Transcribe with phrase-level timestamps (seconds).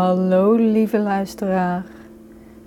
[0.00, 1.84] Hallo lieve luisteraar.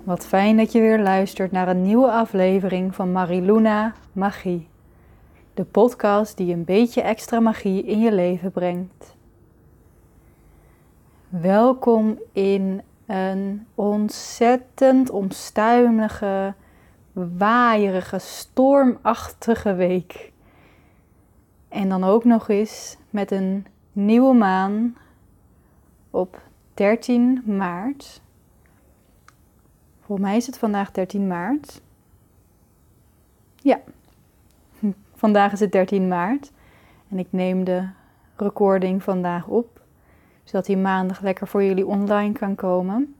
[0.04, 4.68] Wat fijn dat je weer luistert naar een nieuwe aflevering van Mariluna Magie.
[5.54, 9.16] De podcast die een beetje extra magie in je leven brengt.
[11.28, 16.54] Welkom in een ontzettend omstuimige,
[17.12, 20.32] waaierige, stormachtige week.
[21.68, 24.96] En dan ook nog eens met een nieuwe maan
[26.10, 26.42] op
[26.74, 28.20] 13 maart.
[30.00, 31.80] Volgens mij is het vandaag 13 maart.
[33.56, 33.80] Ja,
[35.14, 36.52] vandaag is het 13 maart.
[37.08, 37.88] En ik neem de
[38.36, 39.80] recording vandaag op,
[40.44, 43.14] zodat die maandag lekker voor jullie online kan komen.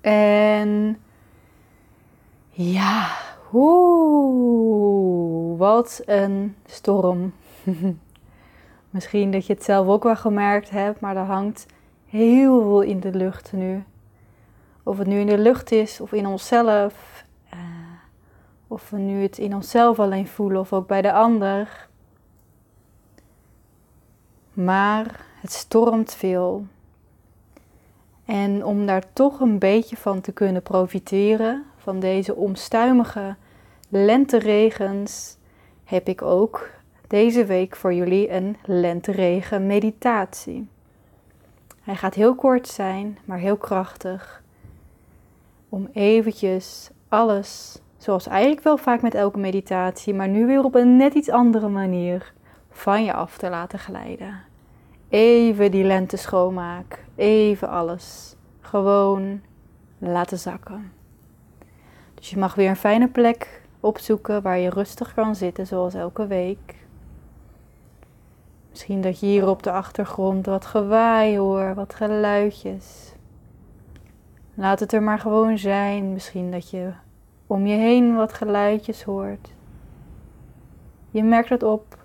[0.00, 0.98] En
[2.50, 3.16] ja,
[3.52, 7.32] oeh, wat een storm.
[8.90, 11.66] Misschien dat je het zelf ook wel gemerkt hebt, maar er hangt
[12.08, 13.84] heel veel in de lucht nu.
[14.82, 17.24] Of het nu in de lucht is of in onszelf.
[17.54, 17.60] Uh,
[18.66, 21.88] of we nu het in onszelf alleen voelen of ook bij de ander.
[24.52, 26.66] Maar het stormt veel.
[28.24, 33.36] En om daar toch een beetje van te kunnen profiteren, van deze omstuimige
[33.88, 35.36] lenteregens,
[35.84, 36.70] heb ik ook
[37.06, 40.68] deze week voor jullie een lenteregen meditatie.
[41.88, 44.42] Hij gaat heel kort zijn, maar heel krachtig.
[45.68, 50.96] Om eventjes alles, zoals eigenlijk wel vaak met elke meditatie, maar nu weer op een
[50.96, 52.32] net iets andere manier,
[52.70, 54.40] van je af te laten glijden.
[55.08, 58.36] Even die lente schoonmaak, even alles.
[58.60, 59.40] Gewoon
[59.98, 60.92] laten zakken.
[62.14, 66.26] Dus je mag weer een fijne plek opzoeken waar je rustig kan zitten, zoals elke
[66.26, 66.77] week.
[68.78, 73.12] Misschien dat je hier op de achtergrond wat gewaai hoort, wat geluidjes.
[74.54, 76.12] Laat het er maar gewoon zijn.
[76.12, 76.92] Misschien dat je
[77.46, 79.52] om je heen wat geluidjes hoort.
[81.10, 81.98] Je merkt het op.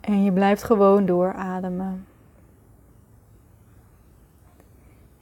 [0.00, 2.06] En je blijft gewoon doorademen.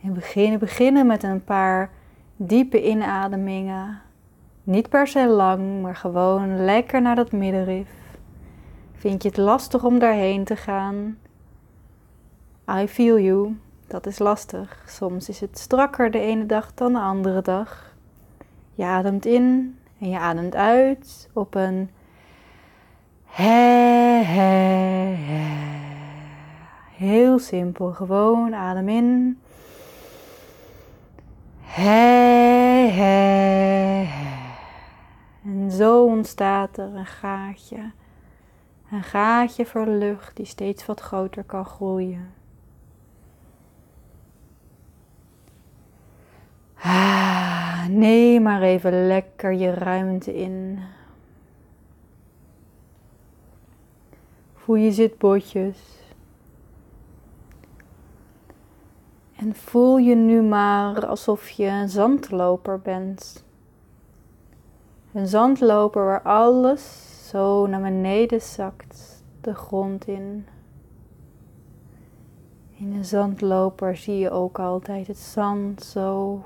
[0.03, 1.91] En beginnen, beginnen met een paar
[2.37, 4.01] diepe inademingen.
[4.67, 7.89] Niet per se lang, maar gewoon lekker naar dat middenrif.
[8.93, 11.19] Vind je het lastig om daarheen te gaan?
[12.71, 13.59] I feel you.
[13.87, 14.85] Dat is lastig.
[14.87, 17.95] Soms is het strakker de ene dag dan de andere dag.
[18.75, 21.91] Je ademt in en je ademt uit op een
[23.25, 25.45] he, he, he.
[26.91, 27.93] Heel simpel.
[27.93, 29.39] Gewoon adem in.
[31.61, 34.36] He, he.
[35.47, 37.91] En zo ontstaat er een gaatje.
[38.91, 42.35] Een gaatje voor lucht die steeds wat groter kan groeien.
[46.79, 50.79] Ah, neem maar even lekker je ruimte in.
[54.55, 55.79] Voel je zitbotjes.
[59.37, 63.46] En voel je nu maar alsof je een zandloper bent.
[65.17, 70.47] Een zandloper waar alles zo naar beneden zakt, de grond in.
[72.71, 76.43] In een zandloper zie je ook altijd het zand zo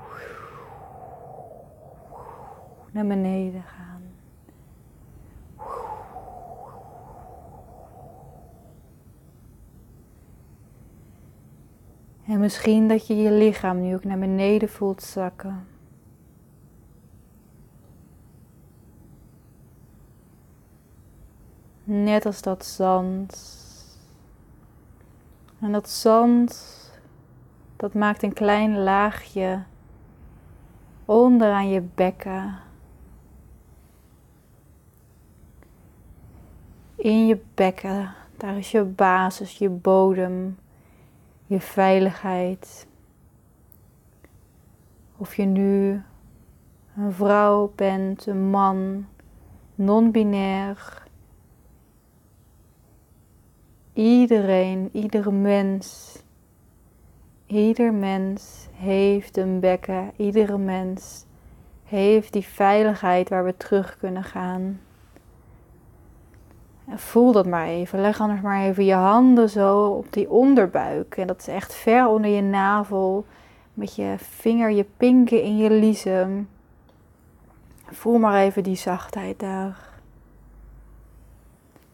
[2.91, 4.01] naar beneden gaan.
[12.25, 15.67] En misschien dat je je lichaam nu ook naar beneden voelt zakken.
[21.93, 23.57] Net als dat zand.
[25.59, 26.79] En dat zand,
[27.75, 29.63] dat maakt een klein laagje
[31.05, 32.59] onder aan je bekken.
[36.95, 40.57] In je bekken, daar is je basis, je bodem,
[41.45, 42.87] je veiligheid.
[45.17, 46.01] Of je nu
[46.95, 49.07] een vrouw bent, een man,
[49.75, 51.00] non-binair
[53.93, 56.17] Iedereen, iedere mens,
[57.45, 60.11] ieder mens heeft een bekken.
[60.15, 61.25] Iedere mens
[61.83, 64.79] heeft die veiligheid waar we terug kunnen gaan.
[66.95, 68.01] voel dat maar even.
[68.01, 71.17] Leg anders maar even je handen zo op die onderbuik.
[71.17, 73.25] En dat is echt ver onder je navel.
[73.73, 76.49] Met je vinger, je pinken in je liesem.
[77.85, 79.90] Voel maar even die zachtheid daar.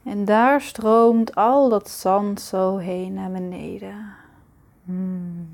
[0.07, 4.13] En daar stroomt al dat zand zo heen naar beneden.
[4.83, 5.50] Hmm.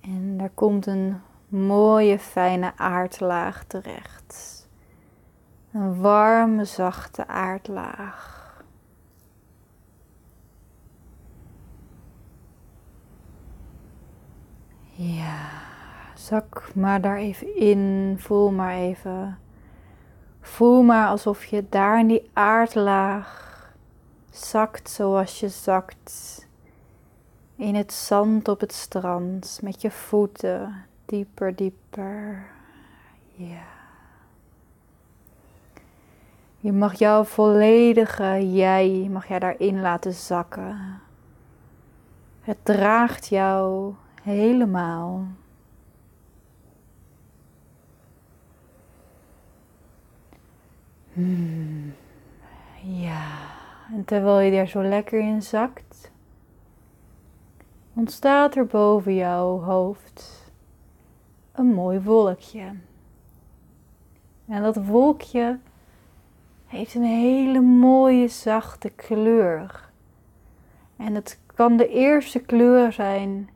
[0.00, 4.68] En daar komt een mooie fijne aardlaag terecht.
[5.72, 8.38] Een warme, zachte aardlaag.
[14.92, 15.48] Ja,
[16.14, 18.14] zak maar daar even in.
[18.18, 19.38] Voel maar even.
[20.50, 23.48] Voel maar alsof je daar in die aardlaag
[24.30, 26.46] zakt zoals je zakt.
[27.56, 32.46] In het zand op het strand met je voeten dieper, dieper.
[33.32, 33.66] Ja.
[36.56, 41.00] Je mag jouw volledige jij, mag jij daarin laten zakken.
[42.40, 45.26] Het draagt jou helemaal.
[51.12, 51.94] Hmm.
[52.82, 53.28] Ja,
[53.92, 56.10] en terwijl je er zo lekker in zakt,
[57.94, 60.52] ontstaat er boven jouw hoofd
[61.52, 62.74] een mooi wolkje.
[64.46, 65.58] En dat wolkje
[66.66, 69.88] heeft een hele mooie zachte kleur.
[70.96, 73.50] En het kan de eerste kleur zijn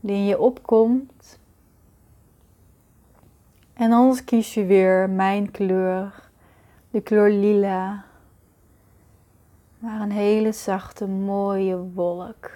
[0.00, 1.38] die in je opkomt.
[3.72, 6.25] En anders kies je weer mijn kleur,
[6.96, 8.04] de kleur lila.
[9.78, 12.50] Maar een hele zachte, mooie wolk.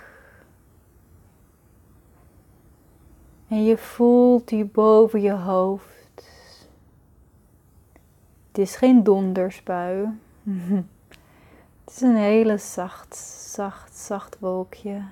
[3.49, 6.29] En je voelt die boven je hoofd.
[8.49, 10.09] Het is geen dondersbui.
[11.85, 13.17] Het is een hele zacht,
[13.53, 15.03] zacht, zacht wolkje.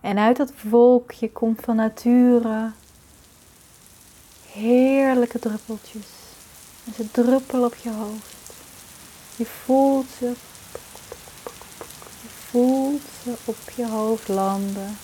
[0.00, 2.70] En uit dat wolkje komt van nature
[4.52, 6.19] heerlijke druppeltjes.
[6.96, 8.36] Ze druppelen op je hoofd.
[9.36, 10.32] Je voelt ze.
[12.22, 14.98] Je voelt ze op je hoofd landen.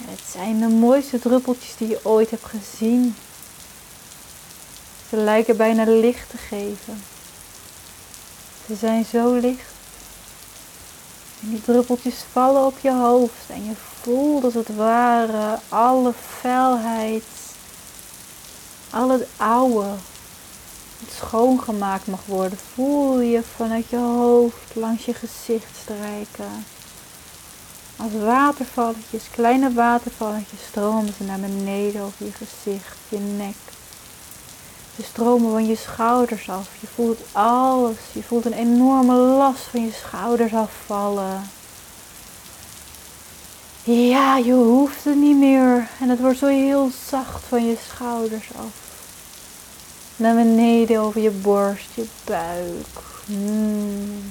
[0.00, 3.16] En het zijn de mooiste druppeltjes die je ooit hebt gezien.
[5.08, 7.02] Ze lijken bijna licht te geven.
[8.66, 9.72] Ze zijn zo licht.
[11.42, 17.24] En die druppeltjes vallen op je hoofd en je voelt als het ware alle vuilheid,
[18.94, 19.86] al het oude,
[21.10, 22.58] schoongemaakt mag worden.
[22.74, 26.64] Voel je vanuit je hoofd langs je gezicht strijken.
[27.96, 33.54] Als watervalletjes, kleine watervalletjes stromen ze naar beneden over je gezicht, je nek.
[34.96, 36.68] Ze stromen van je schouders af.
[36.80, 37.96] Je voelt alles.
[38.12, 41.50] Je voelt een enorme last van je schouders afvallen.
[43.82, 45.88] Ja, je hoeft het niet meer.
[46.00, 48.83] En het wordt zo heel zacht van je schouders af.
[50.16, 53.04] Naar beneden over je borst, je buik.
[53.26, 54.22] Hmm.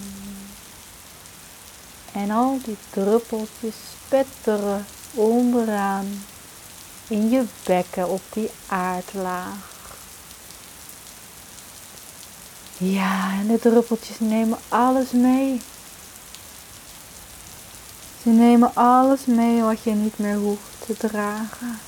[2.13, 3.75] En al die druppeltjes
[4.05, 6.25] spetteren onderaan
[7.07, 9.71] in je bekken op die aardlaag.
[12.77, 15.61] Ja, en de druppeltjes nemen alles mee.
[18.21, 21.79] Ze nemen alles mee wat je niet meer hoeft te dragen.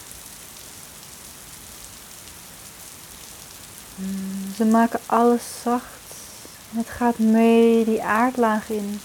[4.56, 5.86] Ze maken alles zacht.
[6.72, 9.02] En het gaat mee die aardlaag in.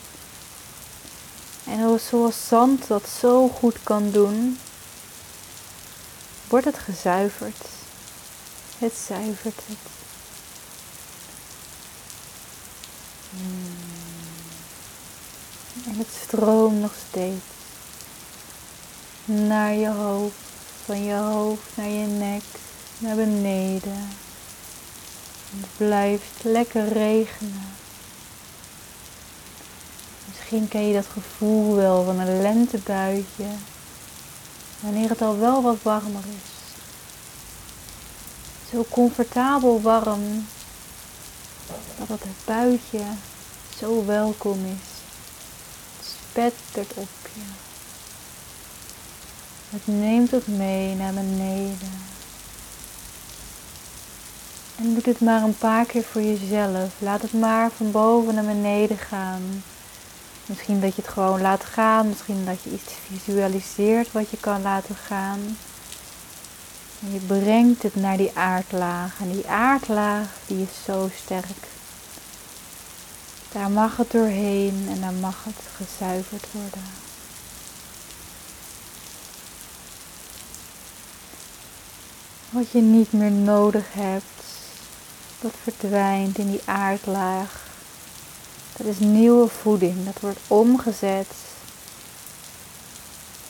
[1.65, 4.59] En zoals zand dat zo goed kan doen,
[6.49, 7.67] wordt het gezuiverd.
[8.79, 9.79] Het zuivert het.
[15.87, 17.45] En het stroomt nog steeds
[19.25, 20.35] naar je hoofd,
[20.85, 22.43] van je hoofd naar je nek,
[22.99, 24.09] naar beneden.
[25.77, 27.69] Blijft lekker regenen.
[30.29, 33.47] Misschien ken je dat gevoel wel van een lentebuitje,
[34.81, 36.51] wanneer het al wel wat warmer is.
[38.71, 40.47] Zo comfortabel warm
[41.99, 43.03] dat het buitje
[43.79, 44.89] zo welkom is.
[45.97, 47.41] Het spettert op je.
[49.71, 52.10] Het neemt het mee naar beneden.
[54.81, 56.93] En doe dit maar een paar keer voor jezelf.
[56.99, 59.63] Laat het maar van boven naar beneden gaan.
[60.47, 62.09] Misschien dat je het gewoon laat gaan.
[62.09, 65.41] Misschien dat je iets visualiseert wat je kan laten gaan.
[67.03, 69.21] En je brengt het naar die aardlaag.
[69.21, 71.69] En die aardlaag die is zo sterk.
[73.53, 76.85] Daar mag het doorheen en daar mag het gezuiverd worden.
[82.51, 84.40] Wat je niet meer nodig hebt,
[85.41, 87.69] dat verdwijnt in die aardlaag.
[88.77, 91.27] Dat is nieuwe voeding, dat wordt omgezet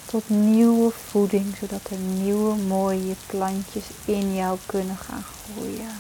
[0.04, 5.96] tot nieuwe voeding, zodat er nieuwe mooie plantjes in jou kunnen gaan groeien.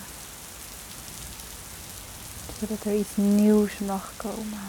[2.60, 4.68] Zodat er iets nieuws mag komen.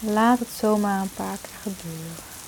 [0.00, 2.39] Laat het zomaar een paar keer gebeuren.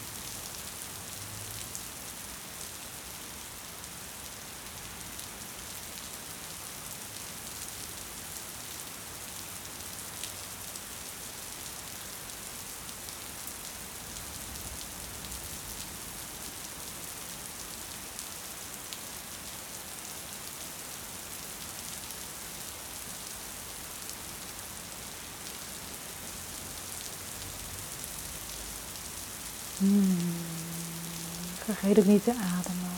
[31.73, 32.91] Vergeet ook niet te ademen.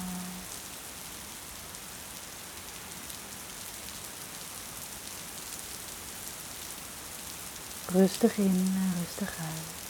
[7.86, 9.82] Rustig in en rustig uit.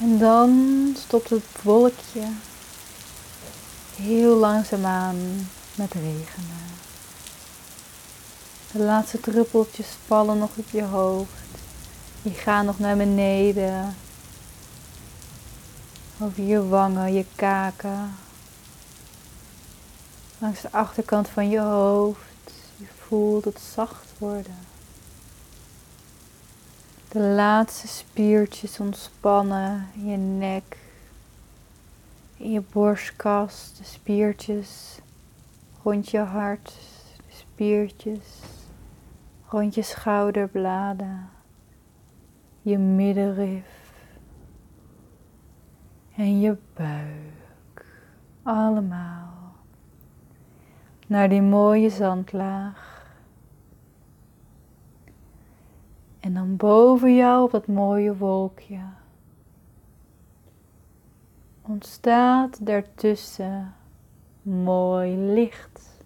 [0.00, 2.28] En dan stopt het wolkje
[3.96, 5.16] heel langzaamaan
[5.74, 6.66] met regenen.
[8.72, 11.30] De laatste druppeltjes vallen nog op je hoofd.
[12.22, 13.96] Die gaan nog naar beneden.
[16.20, 18.16] Over je wangen, je kaken.
[20.38, 22.52] Langs de achterkant van je hoofd.
[22.76, 24.58] Je voelt het zacht worden.
[27.08, 30.76] De laatste spiertjes ontspannen in je nek,
[32.36, 35.00] in je borstkas, de spiertjes
[35.82, 36.64] rond je hart,
[37.16, 38.40] de spiertjes
[39.48, 41.28] rond je schouderbladen,
[42.62, 43.94] je middenrif
[46.14, 47.84] en je buik.
[48.42, 49.54] Allemaal
[51.06, 53.04] naar die mooie zandlaag.
[56.20, 58.80] En dan boven jou op dat mooie wolkje
[61.68, 63.74] ontstaat daartussen
[64.42, 66.04] mooi licht.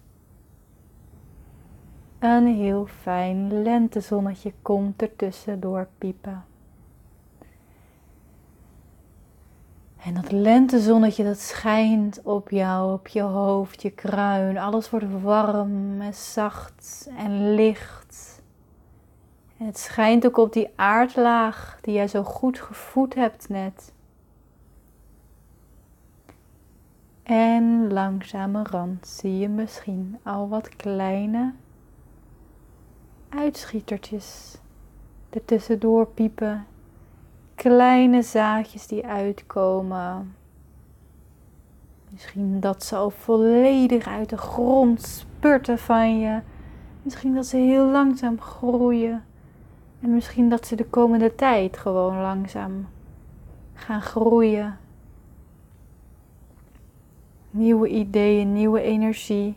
[2.19, 6.45] Een heel fijn lentezonnetje komt ertussen door piepen.
[10.03, 14.57] En dat lentezonnetje dat schijnt op jou, op je hoofd, je kruin.
[14.57, 18.41] Alles wordt warm en zacht en licht.
[19.57, 23.93] Het schijnt ook op die aardlaag die jij zo goed gevoed hebt net.
[27.23, 31.53] En langzamerhand zie je misschien al wat kleine
[33.29, 34.57] uitschietertjes
[35.29, 36.65] ertussendoor piepen.
[37.55, 40.35] Kleine zaadjes die uitkomen.
[42.09, 46.39] Misschien dat ze al volledig uit de grond spurten van je.
[47.01, 49.23] Misschien dat ze heel langzaam groeien.
[49.99, 52.87] En misschien dat ze de komende tijd gewoon langzaam
[53.73, 54.77] gaan groeien.
[57.51, 59.55] Nieuwe ideeën, nieuwe energie.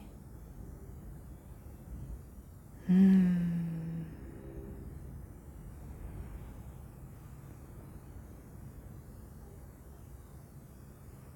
[2.84, 3.52] Hmm.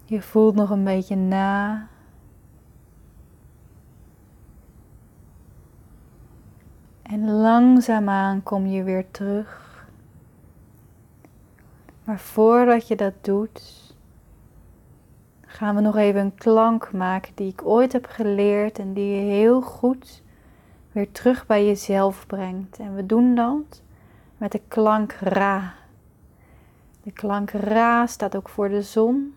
[0.05, 1.89] Je voelt nog een beetje na
[7.09, 9.87] En langzaamaan kom je weer terug.
[12.05, 13.88] Maar voordat je dat doet,
[15.59, 19.31] gaan we nog even een klank maken die ik ooit heb geleerd en die je
[19.31, 20.23] heel goed
[20.93, 22.79] weer terug bij jezelf brengt.
[22.79, 23.83] En we doen dat
[24.37, 25.75] met de klank Ra.
[27.03, 29.35] De klank Ra staat ook voor de zon,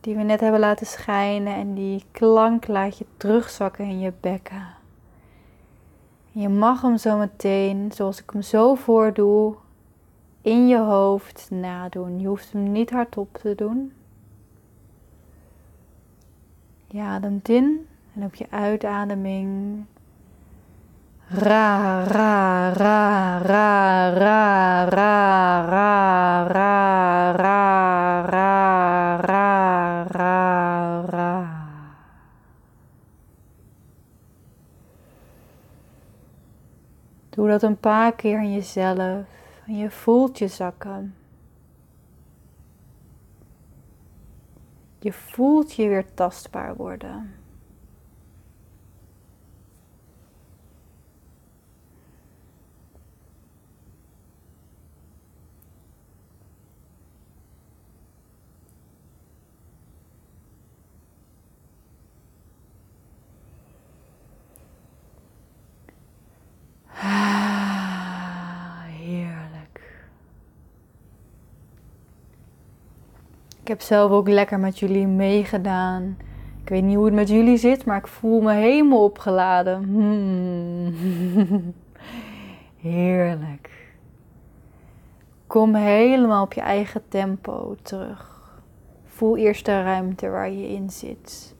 [0.00, 4.66] die we net hebben laten schijnen en die klank laat je terugzakken in je bekken.
[6.32, 9.54] Je mag hem zo meteen, zoals ik hem zo voordoe,
[10.46, 12.20] in je hoofd nadoen.
[12.20, 13.92] Je hoeft hem niet hardop te doen.
[16.86, 19.84] Je ademt in en op je uitademing.
[21.28, 31.64] Ra, ra, ra, ra, ra, ra, ra, ra, ra, ra, ra, ra, ra.
[37.30, 39.24] Doe dat een paar keer in jezelf
[39.66, 41.14] je voelt je zakken.
[44.98, 47.34] Je voelt je weer tastbaar worden.
[73.66, 76.16] Ik heb zelf ook lekker met jullie meegedaan.
[76.62, 79.82] Ik weet niet hoe het met jullie zit, maar ik voel me helemaal opgeladen.
[79.84, 80.94] Hmm.
[82.90, 83.94] Heerlijk.
[85.46, 88.52] Kom helemaal op je eigen tempo terug.
[89.04, 91.54] Voel eerst de ruimte waar je in zit.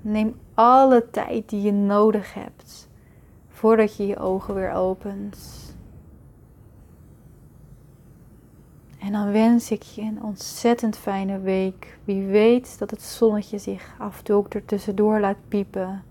[0.00, 2.88] Neem alle tijd die je nodig hebt
[3.48, 5.71] voordat je je ogen weer opent.
[9.02, 11.98] En dan wens ik je een ontzettend fijne week.
[12.04, 16.02] Wie weet dat het zonnetje zich af en toe ook er tussendoor laat piepen.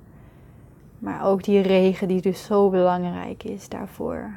[0.99, 4.33] Maar ook die regen die dus zo belangrijk is daarvoor.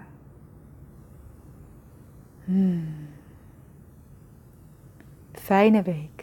[2.44, 2.94] Hmm.
[5.32, 6.13] Fijne week.